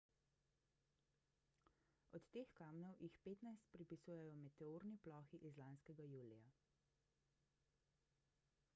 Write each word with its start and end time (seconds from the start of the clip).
od 2.19 2.23
teh 2.37 2.53
kamnov 2.59 2.95
jih 3.07 3.19
petnajst 3.27 3.69
pripisujejo 3.75 4.33
meteorni 4.45 4.97
plohi 5.07 5.43
iz 5.51 5.63
lanskega 5.65 6.07
julija 6.13 6.53